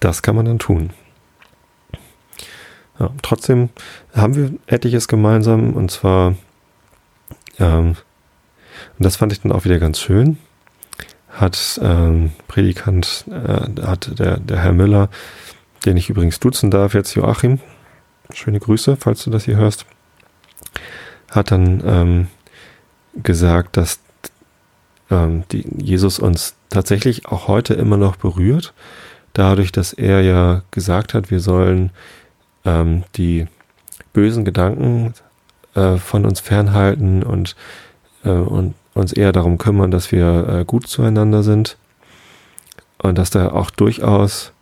[0.00, 0.90] das kann man dann tun.
[2.98, 3.70] Ja, trotzdem
[4.14, 6.34] haben wir etliches gemeinsam und zwar,
[7.58, 7.96] ähm,
[8.98, 10.38] und das fand ich dann auch wieder ganz schön,
[11.30, 15.08] hat ähm, Predikant, äh, hat der, der Herr Müller,
[15.84, 17.58] den ich übrigens duzen darf, jetzt Joachim,
[18.32, 19.86] schöne Grüße, falls du das hier hörst,
[21.30, 22.26] hat dann ähm,
[23.22, 24.00] gesagt, dass
[25.10, 28.72] ähm, die, Jesus uns tatsächlich auch heute immer noch berührt,
[29.32, 31.90] dadurch, dass er ja gesagt hat, wir sollen
[32.64, 33.46] ähm, die
[34.12, 35.14] bösen Gedanken
[35.74, 37.56] äh, von uns fernhalten und,
[38.24, 41.76] äh, und uns eher darum kümmern, dass wir äh, gut zueinander sind.
[42.98, 44.52] Und dass da auch durchaus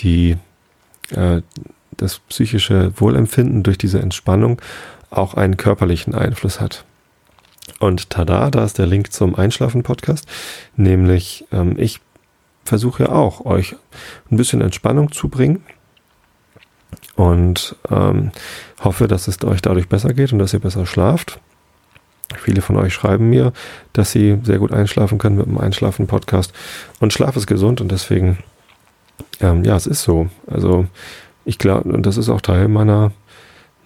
[0.00, 0.36] die,
[1.10, 1.40] äh,
[1.98, 4.60] das psychische Wohlempfinden durch diese Entspannung
[5.10, 6.84] auch einen körperlichen Einfluss hat.
[7.78, 10.26] Und tada, da ist der Link zum Einschlafen-Podcast,
[10.76, 12.00] nämlich ähm, ich
[12.64, 13.76] versuche ja auch, euch
[14.30, 15.62] ein bisschen Entspannung zu bringen
[17.14, 18.30] und ähm,
[18.80, 21.40] hoffe, dass es euch dadurch besser geht und dass ihr besser schlaft.
[22.36, 23.52] Viele von euch schreiben mir,
[23.94, 26.52] dass sie sehr gut einschlafen können mit dem Einschlafen-Podcast.
[27.00, 28.38] Und Schlaf ist gesund und deswegen,
[29.40, 30.28] ähm, ja, es ist so.
[30.46, 30.86] Also
[31.48, 33.10] ich glaube, und das ist auch Teil meiner,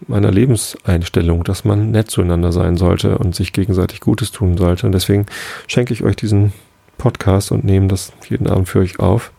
[0.09, 4.85] meiner Lebenseinstellung, dass man nett zueinander sein sollte und sich gegenseitig Gutes tun sollte.
[4.85, 5.27] Und deswegen
[5.69, 6.53] schenke ich euch diesen
[6.99, 9.31] Podcast und nehme das jeden Abend für euch auf.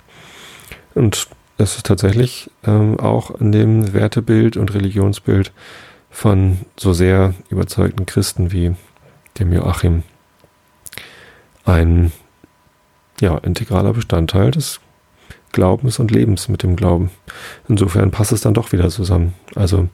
[0.95, 5.51] Und das ist tatsächlich ähm, auch in dem Wertebild und Religionsbild
[6.09, 8.73] von so sehr überzeugten Christen wie
[9.38, 10.03] dem Joachim
[11.65, 12.13] ein
[13.19, 14.79] ja, integraler Bestandteil des
[15.53, 17.09] Glaubens und Lebens mit dem Glauben.
[17.69, 19.33] Insofern passt es dann doch wieder zusammen.
[19.55, 19.87] Also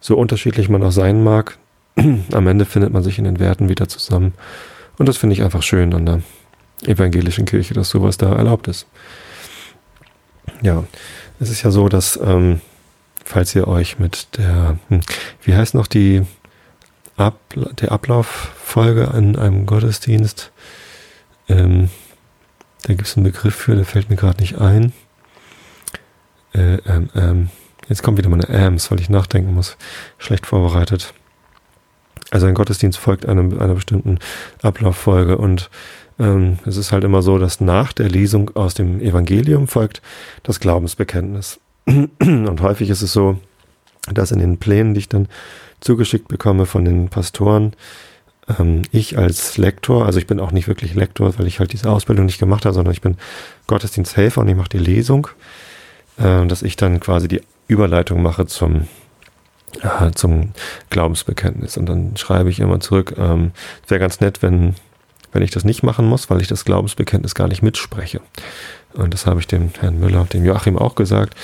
[0.00, 1.58] so unterschiedlich man auch sein mag,
[1.96, 4.34] am Ende findet man sich in den Werten wieder zusammen.
[4.98, 6.22] Und das finde ich einfach schön an der
[6.86, 8.86] evangelischen Kirche, dass sowas da erlaubt ist.
[10.62, 10.84] Ja,
[11.40, 12.60] es ist ja so, dass, ähm,
[13.24, 15.00] falls ihr euch mit der, hm,
[15.42, 16.22] wie heißt noch die
[17.16, 20.50] Ab, der Ablauffolge an einem Gottesdienst.
[21.48, 21.88] Ähm,
[22.84, 24.92] da gibt es einen Begriff für, der fällt mir gerade nicht ein.
[26.54, 27.50] Äh, ähm, ähm,
[27.88, 29.76] jetzt kommt wieder meine Ams, weil ich nachdenken muss.
[30.18, 31.14] Schlecht vorbereitet.
[32.30, 34.18] Also ein Gottesdienst folgt einem, einer bestimmten
[34.62, 35.70] Ablauffolge und
[36.18, 40.02] ähm, es ist halt immer so, dass nach der Lesung aus dem Evangelium folgt
[40.42, 41.58] das Glaubensbekenntnis.
[41.86, 43.38] Und häufig ist es so,
[44.12, 45.28] dass in den Plänen, die ich dann
[45.80, 47.72] zugeschickt bekomme von den Pastoren.
[48.58, 51.90] Ähm, ich als Lektor, also ich bin auch nicht wirklich Lektor, weil ich halt diese
[51.90, 53.16] Ausbildung nicht gemacht habe, sondern ich bin
[53.66, 55.28] Gottesdiensthelfer und ich mache die Lesung,
[56.18, 58.88] äh, dass ich dann quasi die Überleitung mache zum
[59.82, 60.52] äh, zum
[60.90, 61.76] Glaubensbekenntnis.
[61.76, 63.52] Und dann schreibe ich immer zurück, ähm,
[63.88, 64.74] wäre ganz nett, wenn,
[65.32, 68.20] wenn ich das nicht machen muss, weil ich das Glaubensbekenntnis gar nicht mitspreche.
[68.92, 71.34] Und das habe ich dem Herrn Müller, dem Joachim auch gesagt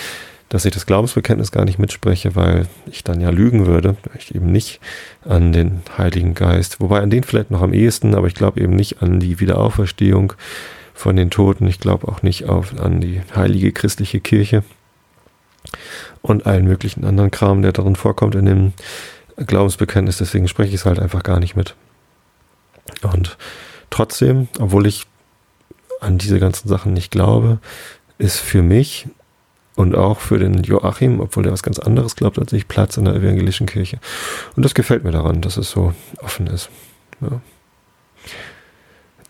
[0.51, 4.51] dass ich das Glaubensbekenntnis gar nicht mitspreche, weil ich dann ja lügen würde, ich eben
[4.51, 4.81] nicht
[5.25, 8.75] an den Heiligen Geist, wobei an den vielleicht noch am ehesten, aber ich glaube eben
[8.75, 10.33] nicht an die Wiederauferstehung
[10.93, 14.65] von den Toten, ich glaube auch nicht auf, an die heilige christliche Kirche
[16.21, 18.73] und allen möglichen anderen Kram, der darin vorkommt in dem
[19.37, 21.77] Glaubensbekenntnis, deswegen spreche ich es halt einfach gar nicht mit.
[23.03, 23.39] Und
[23.89, 25.07] trotzdem, obwohl ich
[26.01, 27.61] an diese ganzen Sachen nicht glaube,
[28.19, 29.07] ist für mich
[29.77, 33.05] und auch für den Joachim, obwohl der was ganz anderes glaubt als ich, Platz in
[33.05, 33.99] der evangelischen Kirche.
[34.57, 36.71] Und das gefällt mir daran, dass es so offen ist.
[37.21, 37.41] Ja.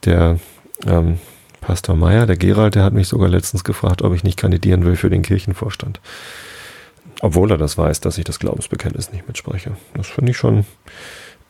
[0.05, 0.39] Der
[0.87, 1.19] ähm,
[1.61, 4.97] Pastor Meyer, der Gerald, der hat mich sogar letztens gefragt, ob ich nicht kandidieren will
[4.97, 6.01] für den Kirchenvorstand.
[7.21, 9.77] Obwohl er das weiß, dass ich das Glaubensbekenntnis nicht mitspreche.
[9.95, 10.65] Das finde ich schon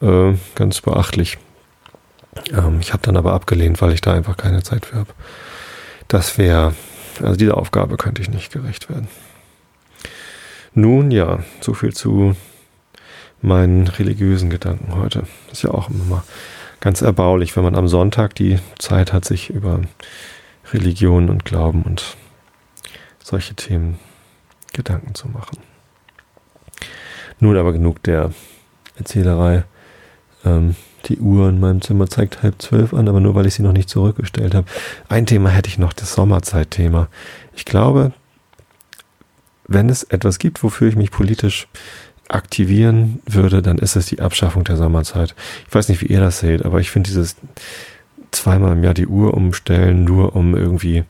[0.03, 1.39] äh, ganz beachtlich.
[2.53, 5.13] Ähm, ich habe dann aber abgelehnt, weil ich da einfach keine Zeit für habe.
[6.09, 6.75] Das wäre,
[7.23, 9.09] also dieser Aufgabe könnte ich nicht gerecht werden.
[10.75, 12.37] Nun ja, so viel zu
[13.43, 15.25] meinen religiösen Gedanken heute.
[15.51, 16.25] Ist ja auch immer
[16.81, 19.81] ganz erbaulich, wenn man am Sonntag die Zeit hat, sich über
[20.73, 22.17] Religion und Glauben und
[23.23, 23.99] solche Themen
[24.73, 25.59] Gedanken zu machen.
[27.41, 28.33] Nun aber genug der
[28.97, 29.65] Erzählerei.
[30.45, 33.63] Ähm, die Uhr in meinem Zimmer zeigt halb zwölf an, aber nur weil ich sie
[33.63, 34.67] noch nicht zurückgestellt habe.
[35.09, 37.09] Ein Thema hätte ich noch, das Sommerzeitthema.
[37.55, 38.13] Ich glaube,
[39.67, 41.69] wenn es etwas gibt, wofür ich mich politisch
[42.29, 45.35] aktivieren würde, dann ist es die Abschaffung der Sommerzeit.
[45.69, 47.37] Ich weiß nicht, wie ihr das seht, aber ich finde dieses
[48.31, 51.05] zweimal im Jahr die Uhr umstellen, nur um irgendwie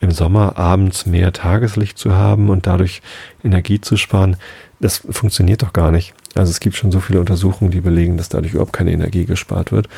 [0.00, 3.02] im Sommer abends mehr Tageslicht zu haben und dadurch
[3.42, 4.36] Energie zu sparen,
[4.80, 6.14] das funktioniert doch gar nicht.
[6.34, 9.72] Also es gibt schon so viele Untersuchungen, die belegen, dass dadurch überhaupt keine Energie gespart
[9.72, 9.88] wird.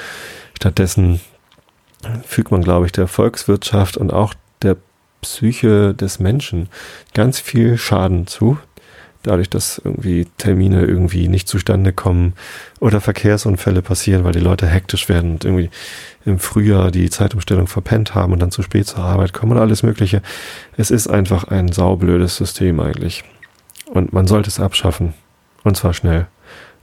[0.56, 1.20] Stattdessen
[2.24, 4.76] fügt man, glaube ich, der Volkswirtschaft und auch der
[5.20, 6.68] Psyche des Menschen
[7.12, 8.58] ganz viel Schaden zu,
[9.22, 12.34] dadurch, dass irgendwie Termine irgendwie nicht zustande kommen
[12.80, 15.70] oder Verkehrsunfälle passieren, weil die Leute hektisch werden und irgendwie
[16.24, 19.82] im Frühjahr die Zeitumstellung verpennt haben und dann zu spät zur Arbeit kommen und alles
[19.82, 20.22] Mögliche.
[20.76, 23.24] Es ist einfach ein saublödes System eigentlich.
[23.86, 25.14] Und man sollte es abschaffen.
[25.64, 26.26] Und zwar schnell.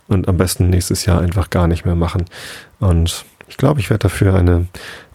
[0.08, 2.26] Und am besten nächstes Jahr einfach gar nicht mehr machen.
[2.80, 4.68] Und ich glaube, ich werde dafür eine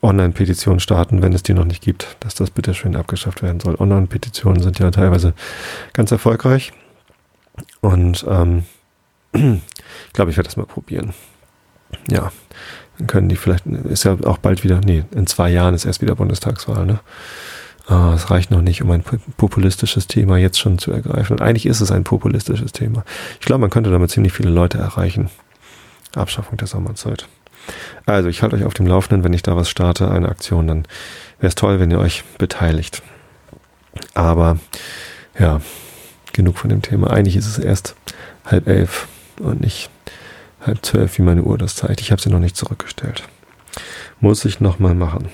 [0.02, 3.74] Online-Petition starten, wenn es die noch nicht gibt, dass das bitte schön abgeschafft werden soll.
[3.74, 5.34] Online-Petitionen sind ja teilweise
[5.92, 6.72] ganz erfolgreich.
[7.80, 8.64] Und ähm,
[9.32, 11.14] ich glaube, ich werde das mal probieren.
[12.10, 12.32] Ja,
[12.98, 16.02] dann können die vielleicht, ist ja auch bald wieder, nee, in zwei Jahren ist erst
[16.02, 17.00] wieder Bundestagswahl, ne?
[17.86, 19.02] Ah, es reicht noch nicht, um ein
[19.36, 21.32] populistisches Thema jetzt schon zu ergreifen.
[21.32, 23.04] Und eigentlich ist es ein populistisches Thema.
[23.40, 25.28] Ich glaube, man könnte damit ziemlich viele Leute erreichen.
[26.14, 27.26] Abschaffung der Sommerzeit.
[28.06, 30.84] Also, ich halte euch auf dem Laufenden, wenn ich da was starte, eine Aktion, dann
[31.40, 33.02] wäre es toll, wenn ihr euch beteiligt.
[34.14, 34.58] Aber
[35.38, 35.60] ja,
[36.40, 37.10] genug von dem Thema.
[37.10, 37.94] Eigentlich ist es erst
[38.46, 39.08] halb elf
[39.40, 39.90] und nicht
[40.62, 42.00] halb zwölf, wie meine Uhr das zeigt.
[42.00, 43.24] Ich habe sie noch nicht zurückgestellt.
[44.20, 45.28] Muss ich nochmal machen.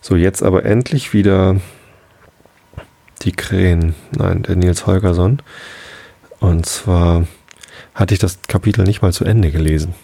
[0.00, 1.60] So, jetzt aber endlich wieder
[3.22, 3.96] die Krähen.
[4.16, 5.42] Nein, der Nils Holgersson.
[6.38, 7.26] Und zwar
[7.94, 9.94] hatte ich das Kapitel nicht mal zu Ende gelesen.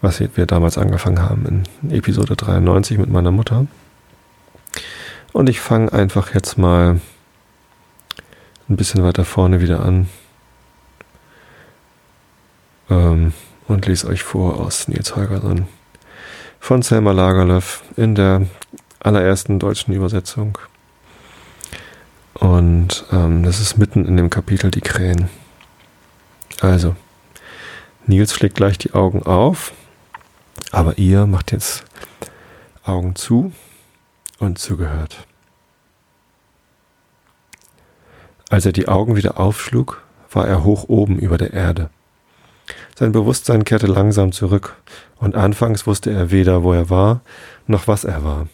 [0.00, 3.66] Was wir damals angefangen haben in Episode 93 mit meiner Mutter.
[5.32, 7.00] Und ich fange einfach jetzt mal
[8.68, 10.08] ein bisschen weiter vorne wieder an
[12.90, 13.32] ähm,
[13.68, 15.66] und lese euch vor aus Nils Holgersson
[16.58, 18.46] von Selma Lagerlöf in der
[18.98, 20.58] allerersten deutschen Übersetzung.
[22.34, 25.28] Und ähm, das ist mitten in dem Kapitel Die Krähen.
[26.60, 26.96] Also,
[28.06, 29.72] Nils schlägt gleich die Augen auf,
[30.72, 31.84] aber ihr macht jetzt
[32.84, 33.52] Augen zu
[34.38, 35.26] und zugehört.
[38.48, 41.90] Als er die Augen wieder aufschlug, war er hoch oben über der Erde.
[42.94, 44.76] Sein Bewusstsein kehrte langsam zurück,
[45.16, 47.22] und anfangs wusste er weder, wo er war,
[47.66, 48.48] noch was er war.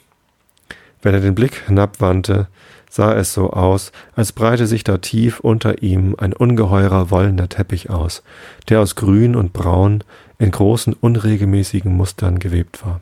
[1.02, 2.48] Wenn er den Blick hinabwandte,
[2.88, 7.90] sah es so aus, als breite sich da tief unter ihm ein ungeheurer wollener Teppich
[7.90, 8.22] aus,
[8.68, 10.04] der aus Grün und Braun
[10.38, 13.00] in großen unregelmäßigen Mustern gewebt war.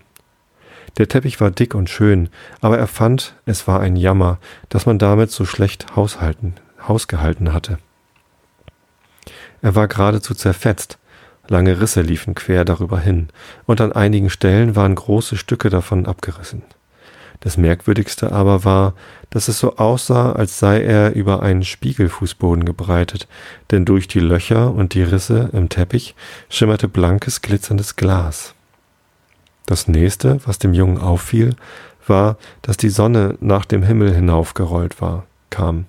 [0.99, 4.39] Der Teppich war dick und schön, aber er fand, es war ein Jammer,
[4.71, 6.55] dass man damit so schlecht haushalten
[6.87, 7.79] ausgehalten hatte.
[9.63, 10.99] Er war geradezu zerfetzt,
[11.49, 13.29] lange Risse liefen quer darüber hin,
[13.67, 16.63] und an einigen Stellen waren große Stücke davon abgerissen.
[17.41, 18.95] Das Merkwürdigste aber war,
[19.31, 23.29] dass es so aussah, als sei er über einen Spiegelfußboden gebreitet,
[23.71, 26.15] denn durch die Löcher und die Risse im Teppich
[26.51, 28.55] schimmerte blankes, glitzerndes Glas.
[29.65, 31.57] Das nächste, was dem Jungen auffiel,
[32.07, 35.87] war, dass die Sonne nach dem Himmel hinaufgerollt war, kam.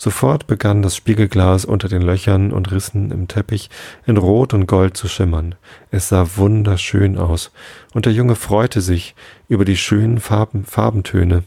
[0.00, 3.68] Sofort begann das Spiegelglas unter den Löchern und Rissen im Teppich
[4.06, 5.56] in Rot und Gold zu schimmern.
[5.90, 7.50] Es sah wunderschön aus,
[7.94, 9.16] und der Junge freute sich
[9.48, 11.42] über die schönen Farben, Farbentöne,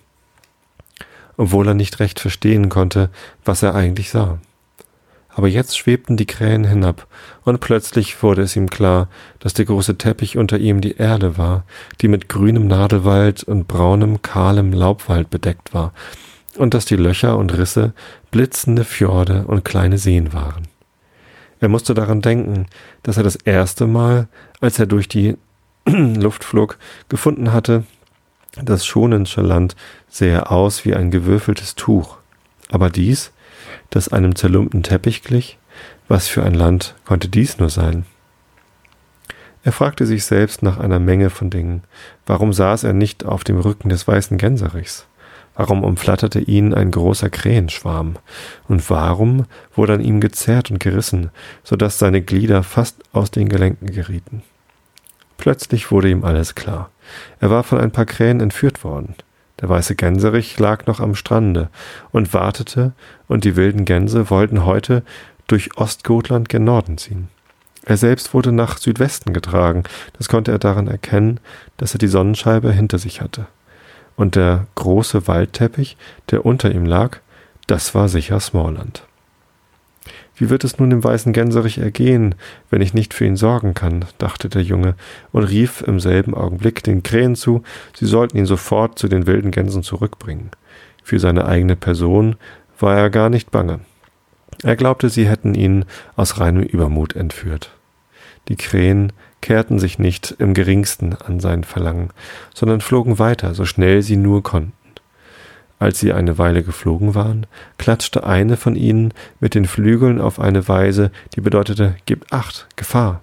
[1.37, 3.09] obwohl er nicht recht verstehen konnte,
[3.45, 4.37] was er eigentlich sah.
[5.33, 7.07] aber jetzt schwebten die Krähen hinab,
[7.43, 9.07] und plötzlich wurde es ihm klar,
[9.39, 11.63] dass der große Teppich unter ihm die Erde war,
[12.01, 15.93] die mit grünem Nadelwald und braunem, kahlem Laubwald bedeckt war,
[16.57, 17.93] und dass die Löcher und Risse
[18.31, 20.67] blitzende Fjorde und kleine Seen waren.
[21.59, 22.65] Er musste daran denken,
[23.03, 24.27] dass er das erste Mal,
[24.61, 25.37] als er durch die
[25.85, 26.77] Luft flog,
[27.09, 27.83] gefunden hatte,
[28.61, 29.75] das Schonensche Land
[30.09, 32.17] sähe aus wie ein gewürfeltes Tuch.
[32.69, 33.31] Aber dies,
[33.89, 35.57] das einem zerlumpten Teppich glich,
[36.07, 38.05] was für ein Land konnte dies nur sein?
[39.63, 41.83] Er fragte sich selbst nach einer Menge von Dingen.
[42.25, 45.05] Warum saß er nicht auf dem Rücken des weißen Gänserichs?
[45.55, 48.15] Warum umflatterte ihn ein großer Krähenschwarm?
[48.67, 51.29] Und warum wurde an ihm gezerrt und gerissen,
[51.63, 54.43] so dass seine Glieder fast aus den Gelenken gerieten?
[55.37, 56.89] Plötzlich wurde ihm alles klar.
[57.39, 59.15] Er war von ein paar Krähen entführt worden.
[59.59, 61.69] Der weiße Gänserich lag noch am Strande
[62.11, 62.93] und wartete,
[63.27, 65.03] und die wilden Gänse wollten heute
[65.47, 67.27] durch Ostgotland gen Norden ziehen.
[67.83, 69.83] Er selbst wurde nach Südwesten getragen,
[70.17, 71.39] das konnte er daran erkennen,
[71.77, 73.47] dass er die Sonnenscheibe hinter sich hatte.
[74.15, 75.97] Und der große Waldteppich,
[76.29, 77.19] der unter ihm lag,
[77.67, 79.03] das war sicher Smallland.
[80.35, 82.35] Wie wird es nun dem weißen Gänserich ergehen,
[82.71, 84.95] wenn ich nicht für ihn sorgen kann, dachte der Junge
[85.31, 87.61] und rief im selben Augenblick den Krähen zu,
[87.95, 90.49] sie sollten ihn sofort zu den wilden Gänsen zurückbringen.
[91.03, 92.37] Für seine eigene Person
[92.79, 93.81] war er gar nicht bange.
[94.63, 97.71] Er glaubte, sie hätten ihn aus reinem Übermut entführt.
[98.47, 102.11] Die Krähen kehrten sich nicht im geringsten an sein Verlangen,
[102.53, 104.73] sondern flogen weiter, so schnell sie nur konnten.
[105.79, 107.47] Als sie eine Weile geflogen waren,
[107.79, 113.21] klatschte eine von ihnen mit den Flügeln auf eine Weise, die bedeutete Gib acht, Gefahr.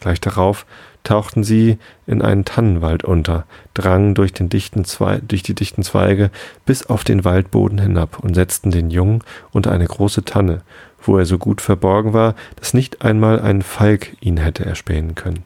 [0.00, 0.64] Gleich darauf
[1.04, 6.30] tauchten sie in einen Tannenwald unter, drangen durch, durch die dichten Zweige
[6.64, 10.62] bis auf den Waldboden hinab und setzten den Jungen unter eine große Tanne,
[11.08, 15.44] wo er so gut verborgen war, dass nicht einmal ein Falk ihn hätte erspähen können.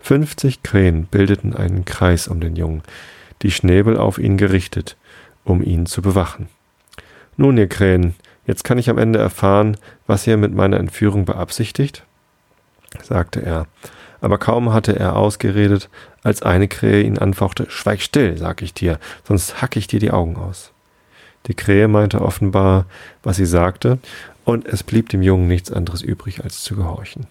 [0.00, 2.82] Fünfzig Krähen bildeten einen Kreis um den Jungen,
[3.42, 4.96] die Schnäbel auf ihn gerichtet,
[5.44, 6.48] um ihn zu bewachen.
[7.36, 8.14] Nun, ihr Krähen,
[8.46, 12.04] jetzt kann ich am Ende erfahren, was ihr mit meiner Entführung beabsichtigt?
[13.02, 13.66] sagte er.
[14.20, 15.90] Aber kaum hatte er ausgeredet,
[16.22, 20.12] als eine Krähe ihn anfauchte, Schweig still, sag ich dir, sonst hack ich dir die
[20.12, 20.70] Augen aus.
[21.46, 22.86] Die Krähe meinte offenbar,
[23.22, 23.98] was sie sagte,
[24.44, 27.26] und es blieb dem Jungen nichts anderes übrig, als zu gehorchen.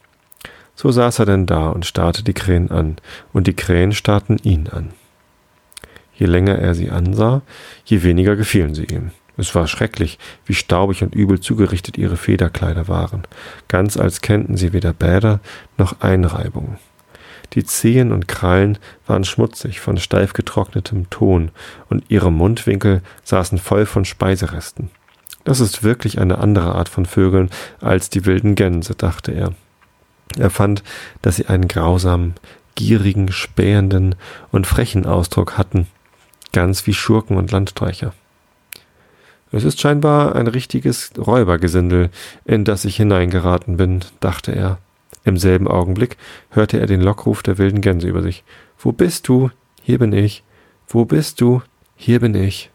[0.75, 2.97] So saß er denn da und starrte die Krähen an,
[3.31, 4.93] und die Krähen starrten ihn an.
[6.15, 7.41] Je länger er sie ansah,
[7.85, 9.11] je weniger gefielen sie ihm.
[9.35, 13.23] Es war schrecklich, wie staubig und übel zugerichtet ihre Federkleider waren,
[13.67, 15.39] ganz als kennten sie weder Bäder
[15.77, 16.77] noch Einreibungen.
[17.53, 21.51] Die Zehen und Krallen waren schmutzig von steif getrocknetem Ton,
[21.89, 24.89] und ihre Mundwinkel saßen voll von Speiseresten.
[25.43, 27.49] Das ist wirklich eine andere Art von Vögeln
[27.81, 29.53] als die wilden Gänse, dachte er.
[30.37, 30.83] Er fand,
[31.21, 32.35] dass sie einen grausamen,
[32.75, 34.15] gierigen, spähenden
[34.51, 35.87] und frechen Ausdruck hatten,
[36.53, 38.13] ganz wie Schurken und Landstreicher.
[39.51, 42.09] Es ist scheinbar ein richtiges Räubergesindel,
[42.45, 44.79] in das ich hineingeraten bin, dachte er.
[45.25, 46.17] Im selben Augenblick
[46.49, 48.43] hörte er den Lockruf der wilden Gänse über sich.
[48.79, 49.51] Wo bist du?
[49.83, 50.43] Hier bin ich.
[50.87, 51.61] Wo bist du?
[51.95, 52.71] Hier bin ich.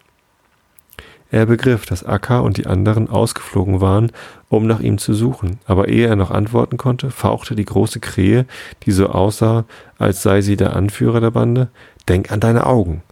[1.31, 4.13] Er begriff, dass Akka und die anderen ausgeflogen waren,
[4.49, 8.47] um nach ihm zu suchen, aber ehe er noch antworten konnte, fauchte die große Krähe,
[8.85, 9.65] die so aussah,
[9.99, 11.69] als sei sie der Anführer der Bande,
[12.09, 13.03] Denk an deine Augen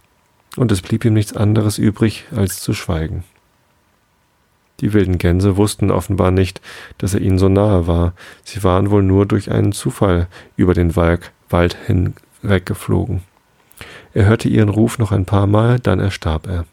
[0.57, 3.23] und es blieb ihm nichts anderes übrig, als zu schweigen.
[4.81, 6.61] Die wilden Gänse wussten offenbar nicht,
[6.97, 8.13] dass er ihnen so nahe war.
[8.43, 11.31] Sie waren wohl nur durch einen Zufall über den Wald,
[11.85, 13.21] hinweggeflogen.
[14.13, 16.65] Er hörte ihren Ruf noch ein paar Mal, dann erstarb er.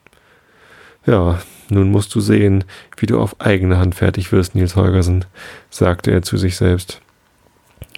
[1.06, 1.38] Ja,
[1.68, 2.64] nun musst du sehen,
[2.96, 5.24] wie du auf eigene Hand fertig wirst, Nils Holgersen,
[5.70, 7.00] sagte er zu sich selbst.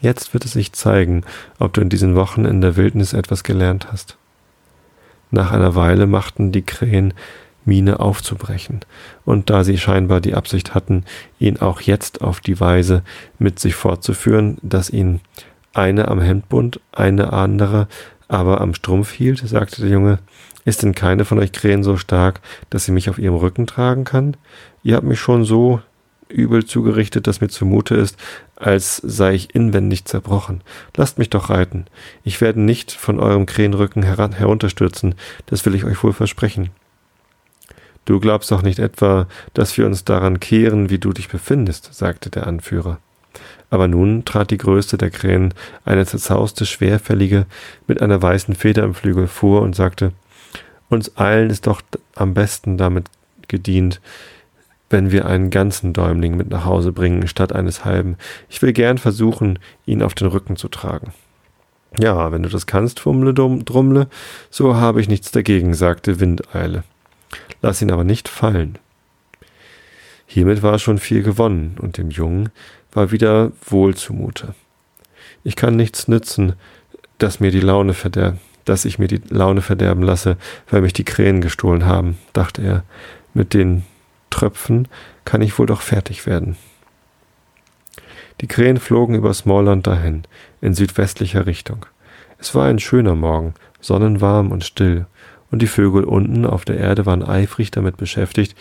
[0.00, 1.24] Jetzt wird es sich zeigen,
[1.58, 4.16] ob du in diesen Wochen in der Wildnis etwas gelernt hast.
[5.30, 7.14] Nach einer Weile machten die Krähen
[7.64, 8.80] Miene aufzubrechen,
[9.24, 11.04] und da sie scheinbar die Absicht hatten,
[11.40, 13.02] ihn auch jetzt auf die Weise
[13.38, 15.20] mit sich fortzuführen, dass ihn
[15.74, 17.88] eine am Hemdbund, eine andere
[18.28, 20.18] aber am Strumpf hielt, sagte der Junge,
[20.66, 24.04] ist denn keine von euch Krähen so stark, dass sie mich auf ihrem Rücken tragen
[24.04, 24.36] kann?
[24.82, 25.80] Ihr habt mich schon so
[26.28, 28.18] übel zugerichtet, dass mir zumute ist,
[28.56, 30.62] als sei ich inwendig zerbrochen.
[30.96, 31.86] Lasst mich doch reiten.
[32.24, 35.14] Ich werde nicht von eurem Krähenrücken heran herunterstürzen,
[35.46, 36.70] das will ich euch wohl versprechen.
[38.04, 42.28] Du glaubst doch nicht etwa, dass wir uns daran kehren, wie du dich befindest, sagte
[42.28, 42.98] der Anführer.
[43.70, 45.54] Aber nun trat die größte der Krähen,
[45.84, 47.46] eine zerzauste, schwerfällige,
[47.86, 50.12] mit einer weißen Feder im Flügel vor und sagte,
[50.88, 51.82] uns allen ist doch
[52.14, 53.08] am besten damit
[53.48, 54.00] gedient,
[54.88, 58.16] wenn wir einen ganzen Däumling mit nach Hause bringen, statt eines halben.
[58.48, 61.12] Ich will gern versuchen, ihn auf den Rücken zu tragen.
[61.98, 64.08] Ja, wenn du das kannst, Fummle Drummle,
[64.50, 66.84] so habe ich nichts dagegen, sagte Windeile.
[67.62, 68.78] Lass ihn aber nicht fallen.
[70.26, 72.50] Hiermit war schon viel gewonnen, und dem Jungen
[72.92, 74.54] war wieder wohl zumute.
[75.42, 76.54] Ich kann nichts nützen,
[77.18, 80.36] dass mir die Laune verderbt, dass ich mir die Laune verderben lasse,
[80.68, 82.84] weil mich die Krähen gestohlen haben, dachte er.
[83.32, 83.84] Mit den
[84.30, 84.88] Tröpfen
[85.24, 86.56] kann ich wohl doch fertig werden.
[88.40, 90.24] Die Krähen flogen über Smallland dahin,
[90.60, 91.86] in südwestlicher Richtung.
[92.38, 95.06] Es war ein schöner Morgen, sonnenwarm und still,
[95.50, 98.56] und die Vögel unten auf der Erde waren eifrig damit beschäftigt,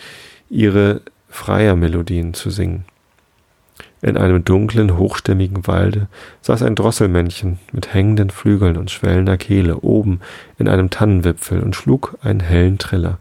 [0.48, 2.84] ihre Freiermelodien zu singen.
[4.02, 6.08] In einem dunklen, hochstämmigen Walde
[6.42, 10.20] saß ein Drosselmännchen mit hängenden Flügeln und schwellender Kehle oben
[10.58, 13.18] in einem Tannenwipfel und schlug einen hellen Triller.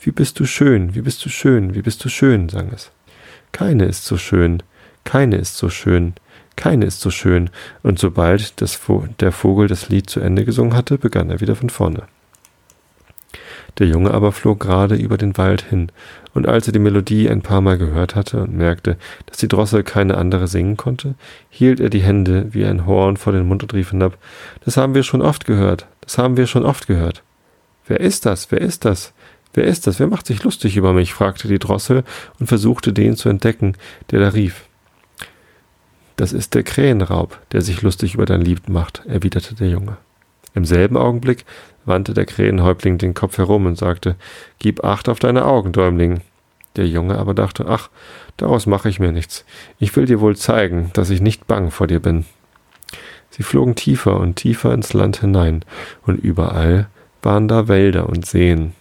[0.00, 2.92] Wie bist du schön, wie bist du schön, wie bist du schön, sang es.
[3.50, 4.62] Keine ist so schön,
[5.04, 6.14] keine ist so schön,
[6.54, 7.50] keine ist so schön,
[7.82, 8.80] und sobald das,
[9.20, 12.04] der Vogel das Lied zu Ende gesungen hatte, begann er wieder von vorne.
[13.78, 15.90] Der Junge aber flog gerade über den Wald hin,
[16.32, 18.96] und als er die Melodie ein paar Mal gehört hatte und merkte,
[19.26, 21.14] dass die Drossel keine andere singen konnte,
[21.50, 24.18] hielt er die Hände wie ein Horn vor den Mund und rief hinab,
[24.64, 27.22] das haben wir schon oft gehört, das haben wir schon oft gehört.
[27.86, 28.50] Wer ist das?
[28.50, 29.12] Wer ist das?
[29.54, 29.98] Wer ist das?
[29.98, 31.14] Wer macht sich lustig über mich?
[31.14, 32.04] fragte die Drossel
[32.38, 33.74] und versuchte den zu entdecken,
[34.10, 34.64] der da rief.
[36.16, 39.98] Das ist der Krähenraub, der sich lustig über dein Lied macht, erwiderte der Junge.
[40.56, 41.44] Im selben Augenblick
[41.84, 44.16] wandte der Krähenhäuptling den Kopf herum und sagte,
[44.58, 46.22] Gib acht auf deine Augen, Däumling.
[46.76, 47.90] Der Junge aber dachte, ach,
[48.38, 49.44] daraus mache ich mir nichts.
[49.78, 52.24] Ich will dir wohl zeigen, dass ich nicht bang vor dir bin.
[53.28, 55.62] Sie flogen tiefer und tiefer ins Land hinein,
[56.06, 56.88] und überall
[57.22, 58.72] waren da Wälder und Seen.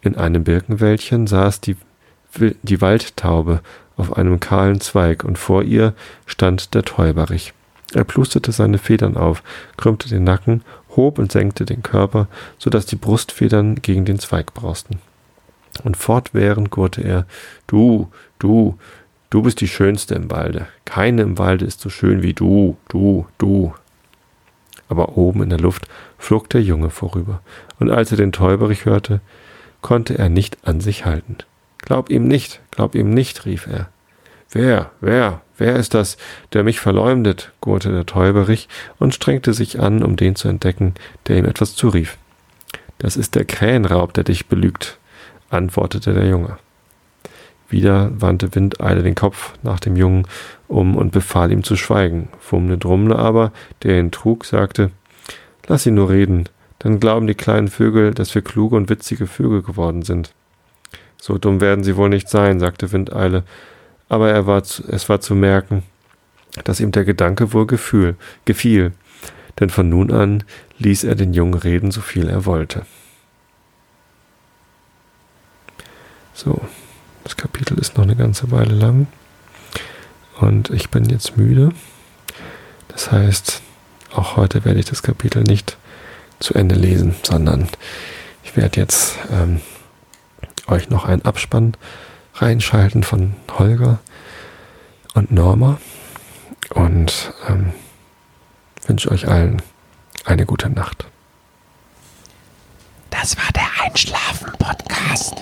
[0.00, 1.76] In einem Birkenwäldchen saß die,
[2.62, 3.60] die Waldtaube
[3.98, 5.92] auf einem kahlen Zweig, und vor ihr
[6.24, 7.52] stand der Täuberich.
[7.94, 9.42] Er plusterte seine Federn auf,
[9.76, 10.62] krümmte den Nacken,
[10.96, 12.28] hob und senkte den Körper,
[12.58, 14.98] so dass die Brustfedern gegen den Zweig brausten.
[15.84, 17.26] Und fortwährend gurrte er,
[17.66, 18.78] du, du,
[19.30, 20.66] du bist die Schönste im Walde.
[20.84, 23.74] Keine im Walde ist so schön wie du, du, du.
[24.88, 25.86] Aber oben in der Luft
[26.18, 27.40] flog der Junge vorüber,
[27.78, 29.20] und als er den Täuberich hörte,
[29.80, 31.38] konnte er nicht an sich halten.
[31.78, 33.88] Glaub ihm nicht, glaub ihm nicht, rief er.
[34.50, 36.16] Wer, wer, wer ist das,
[36.52, 37.52] der mich verleumdet?
[37.60, 40.94] gurrte der Täuberich und strengte sich an, um den zu entdecken,
[41.28, 42.18] der ihm etwas zurief.
[42.98, 44.98] Das ist der Krähenraub, der dich belügt,
[45.50, 46.58] antwortete der Junge.
[47.68, 50.26] Wieder wandte Windeile den Kopf nach dem Jungen
[50.66, 52.28] um und befahl ihm zu schweigen.
[52.40, 53.52] Fumne Drummle aber,
[53.82, 54.90] der ihn trug, sagte,
[55.68, 56.48] Lass ihn nur reden,
[56.80, 60.32] dann glauben die kleinen Vögel, dass wir kluge und witzige Vögel geworden sind.
[61.18, 63.44] So dumm werden sie wohl nicht sein, sagte Windeile,
[64.12, 65.84] aber er war es war zu merken,
[66.64, 68.92] dass ihm der Gedanke wohl gefühl, gefiel,
[69.58, 70.44] denn von nun an
[70.76, 72.84] ließ er den Jungen reden, so viel er wollte.
[76.34, 76.60] So,
[77.24, 79.06] das Kapitel ist noch eine ganze Weile lang
[80.40, 81.70] und ich bin jetzt müde.
[82.88, 83.62] Das heißt,
[84.12, 85.78] auch heute werde ich das Kapitel nicht
[86.38, 87.66] zu Ende lesen, sondern
[88.44, 89.62] ich werde jetzt ähm,
[90.66, 91.78] euch noch einen Abspann
[92.34, 93.98] reinschalten von Holger
[95.14, 95.78] und Norma
[96.70, 97.72] und ähm,
[98.86, 99.62] wünsche euch allen
[100.24, 101.06] eine gute Nacht.
[103.10, 105.34] Das war der Einschlafen-Podcast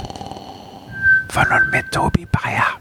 [1.28, 2.78] von und mit Tobi Bayer.